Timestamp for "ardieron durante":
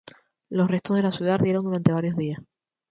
1.35-1.91